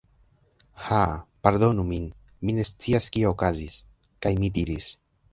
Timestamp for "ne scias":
2.59-3.09